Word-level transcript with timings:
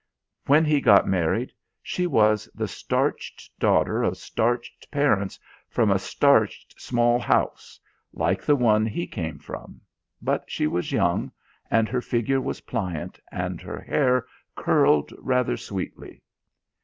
When 0.47 0.65
he 0.65 0.81
got 0.81 1.07
married 1.07 1.53
she 1.83 2.07
was 2.07 2.49
the 2.55 2.67
starched 2.67 3.51
daughter 3.59 4.01
of 4.01 4.17
starched 4.17 4.89
parents 4.89 5.39
from 5.69 5.91
a 5.91 5.99
starched 5.99 6.73
small 6.81 7.19
house 7.19 7.79
like 8.11 8.41
the 8.41 8.55
one 8.55 8.87
he 8.87 9.05
came 9.05 9.37
from 9.37 9.79
but 10.19 10.49
she 10.49 10.65
was 10.65 10.91
young, 10.91 11.31
and 11.69 11.87
her 11.87 12.01
figure 12.01 12.41
was 12.41 12.61
pliant, 12.61 13.19
and 13.31 13.61
her 13.61 13.79
hair 13.79 14.25
curled 14.55 15.13
rather 15.19 15.55
sweetly. 15.55 16.23